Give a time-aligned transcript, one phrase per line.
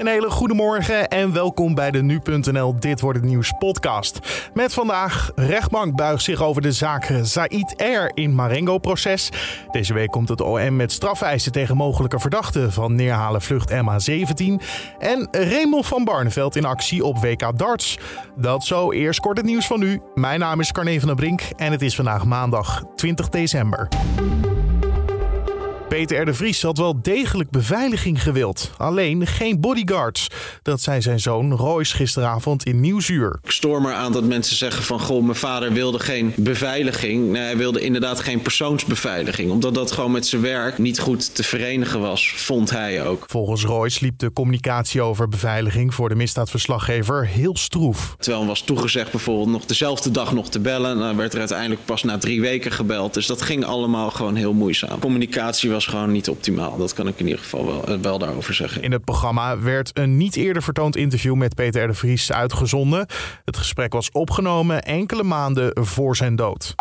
[0.00, 4.18] Een hele goede morgen en welkom bij de Nu.nl Dit Wordt Het Nieuws podcast.
[4.54, 8.10] Met vandaag, rechtbank buigt zich over de zaak Said R.
[8.14, 9.30] in Marengo-proces.
[9.70, 14.64] Deze week komt het OM met strafeisen tegen mogelijke verdachten van neerhalen vlucht MH17.
[14.98, 17.98] En Remel van Barneveld in actie op WK Darts.
[18.36, 20.00] Dat zo, eerst kort het nieuws van nu.
[20.14, 23.88] Mijn naam is Carne van der Brink en het is vandaag maandag 20 december.
[25.90, 26.24] Peter R.
[26.24, 28.70] de Vries had wel degelijk beveiliging gewild.
[28.76, 30.26] Alleen geen bodyguards.
[30.62, 33.38] Dat zei zijn zoon Royce gisteravond in Nieuwsuur.
[33.42, 35.00] Ik stoor maar aan dat mensen zeggen van...
[35.00, 37.30] goh, mijn vader wilde geen beveiliging.
[37.30, 39.50] Nee, hij wilde inderdaad geen persoonsbeveiliging.
[39.50, 43.24] Omdat dat gewoon met zijn werk niet goed te verenigen was, vond hij ook.
[43.26, 45.94] Volgens Royce liep de communicatie over beveiliging...
[45.94, 48.14] voor de misdaadverslaggever heel stroef.
[48.18, 50.98] Terwijl hem was toegezegd bijvoorbeeld nog dezelfde dag nog te bellen.
[50.98, 53.14] Dan werd er uiteindelijk pas na drie weken gebeld.
[53.14, 54.98] Dus dat ging allemaal gewoon heel moeizaam.
[54.98, 56.76] Communicatie was gewoon niet optimaal.
[56.76, 58.82] Dat kan ik in ieder geval wel, eh, wel daarover zeggen.
[58.82, 63.06] In het programma werd een niet eerder vertoond interview met Peter de Vries uitgezonden.
[63.44, 66.74] Het gesprek was opgenomen enkele maanden voor zijn dood.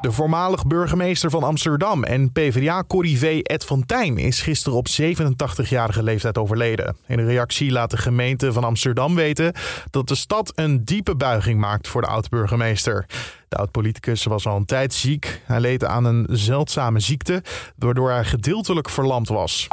[0.00, 6.38] De voormalig burgemeester van Amsterdam en PvdA-corrivé Ed van Tijn is gisteren op 87-jarige leeftijd
[6.38, 6.96] overleden.
[7.06, 9.52] In een reactie laat de gemeente van Amsterdam weten
[9.90, 13.06] dat de stad een diepe buiging maakt voor de oud-burgemeester.
[13.48, 15.40] De oud-politicus was al een tijd ziek.
[15.44, 17.42] Hij leed aan een zeldzame ziekte,
[17.76, 19.68] waardoor hij gedeeltelijk verlamd was.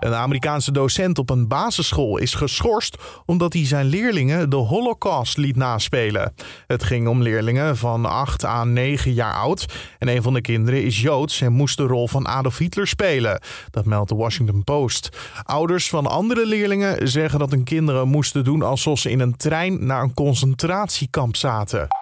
[0.00, 2.96] Een Amerikaanse docent op een basisschool is geschorst
[3.26, 6.34] omdat hij zijn leerlingen de Holocaust liet naspelen.
[6.66, 9.66] Het ging om leerlingen van 8 à 9 jaar oud
[9.98, 13.40] en een van de kinderen is Joods en moest de rol van Adolf Hitler spelen.
[13.70, 15.08] Dat meldt de Washington Post.
[15.42, 19.86] Ouders van andere leerlingen zeggen dat hun kinderen moesten doen alsof ze in een trein
[19.86, 21.97] naar een concentratiekamp zaten.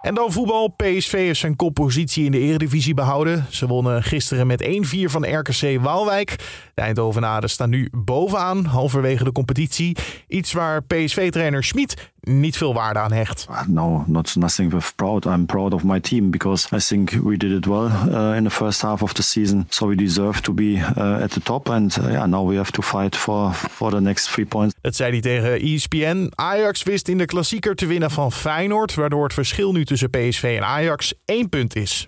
[0.00, 0.68] En dan voetbal.
[0.68, 3.46] PSV heeft zijn koppositie in de Eredivisie behouden.
[3.48, 4.66] Ze wonnen gisteren met 1-4
[5.04, 6.36] van RKC Waalwijk.
[6.74, 9.96] De Eindhovenaren staan nu bovenaan, halverwege de competitie.
[10.28, 13.46] Iets waar PSV-trainer Schmid niet veel waarde aan hecht.
[13.66, 15.24] No, not nothing with proud.
[15.24, 18.50] I'm proud of my team because I think we did it well uh, in the
[18.50, 19.66] first half of the season.
[19.68, 21.68] So we deserve to be uh, at the top.
[21.68, 24.74] And uh, yeah, now we have to fight for, for the next three points.
[24.80, 26.30] Dat zei hij tegen ESPN.
[26.34, 30.56] Ajax wist in de klassieker te winnen van Feyenoord, waardoor het verschil nu tussen PSV
[30.58, 32.06] en Ajax één punt is.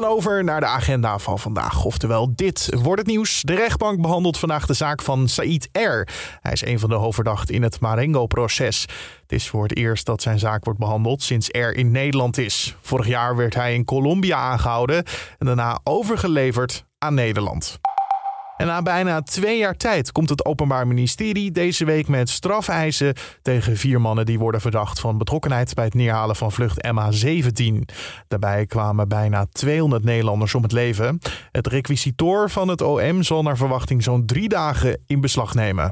[0.00, 1.84] Dan over naar de agenda van vandaag.
[1.84, 3.42] Oftewel, dit wordt het nieuws.
[3.42, 6.08] De rechtbank behandelt vandaag de zaak van Said R.
[6.40, 8.80] Hij is een van de hoofdverdachten in het Marengo-proces.
[9.22, 12.76] Het is voor het eerst dat zijn zaak wordt behandeld sinds R in Nederland is.
[12.80, 15.04] Vorig jaar werd hij in Colombia aangehouden
[15.38, 17.78] en daarna overgeleverd aan Nederland.
[18.56, 23.76] En na bijna twee jaar tijd komt het Openbaar Ministerie deze week met strafeisen tegen
[23.76, 27.74] vier mannen die worden verdacht van betrokkenheid bij het neerhalen van vlucht MH17.
[28.28, 31.18] Daarbij kwamen bijna 200 Nederlanders om het leven.
[31.52, 35.90] Het requisitoor van het OM zal naar verwachting zo'n drie dagen in beslag nemen.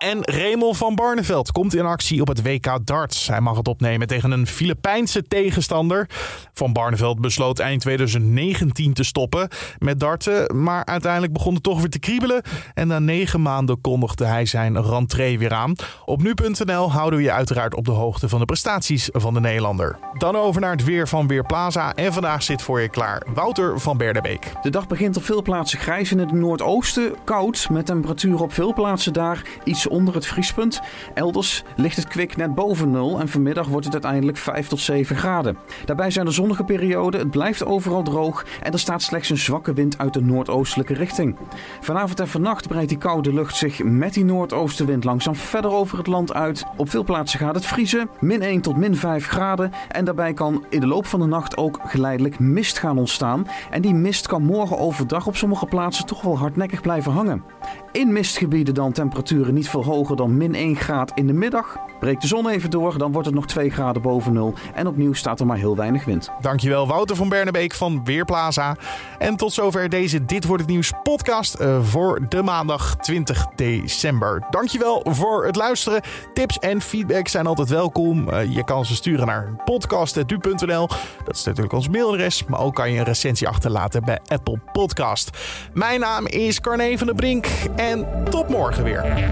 [0.00, 3.26] En Remel van Barneveld komt in actie op het WK darts.
[3.26, 6.08] Hij mag het opnemen tegen een Filipijnse tegenstander.
[6.54, 10.62] Van Barneveld besloot eind 2019 te stoppen met darten.
[10.62, 12.42] Maar uiteindelijk begon het toch weer te kriebelen.
[12.74, 15.74] En na negen maanden kondigde hij zijn rentree weer aan.
[16.04, 19.98] Op nu.nl houden we je uiteraard op de hoogte van de prestaties van de Nederlander.
[20.18, 21.94] Dan over naar het weer van Weerplaza.
[21.94, 24.52] En vandaag zit voor je klaar Wouter van Berdebeek.
[24.62, 27.14] De dag begint op veel plaatsen grijs in het noordoosten.
[27.24, 30.80] Koud, met temperaturen op veel plaatsen daar iets onder het vriespunt.
[31.14, 35.16] Elders ligt het kwik net boven nul en vanmiddag wordt het uiteindelijk 5 tot 7
[35.16, 35.56] graden.
[35.84, 39.72] Daarbij zijn er zonnige perioden, het blijft overal droog en er staat slechts een zwakke
[39.72, 41.36] wind uit de noordoostelijke richting.
[41.80, 46.06] Vanavond en vannacht breidt die koude lucht zich met die noordoostenwind langzaam verder over het
[46.06, 46.64] land uit.
[46.76, 50.64] Op veel plaatsen gaat het vriezen, min 1 tot min 5 graden en daarbij kan
[50.68, 53.46] in de loop van de nacht ook geleidelijk mist gaan ontstaan.
[53.70, 57.44] En die mist kan morgen overdag op sommige plaatsen toch wel hardnekkig blijven hangen.
[57.92, 61.76] In mistgebieden dan temperaturen niet veel hoger dan min 1 graad in de middag.
[62.00, 64.54] Breekt de zon even door, dan wordt het nog 2 graden boven nul.
[64.74, 66.30] En opnieuw staat er maar heel weinig wind.
[66.40, 68.76] Dankjewel Wouter van Bernebeek van Weerplaza.
[69.18, 74.46] En tot zover deze Dit Wordt Het Nieuws podcast uh, voor de maandag 20 december.
[74.50, 76.00] Dankjewel voor het luisteren.
[76.32, 78.28] Tips en feedback zijn altijd welkom.
[78.28, 80.88] Uh, je kan ze sturen naar podcast.du.nl.
[81.24, 82.44] Dat is natuurlijk ons mailadres.
[82.44, 85.30] Maar ook kan je een recensie achterlaten bij Apple Podcast.
[85.72, 87.46] Mijn naam is Carne van der Brink.
[87.76, 89.28] En tot morgen weer.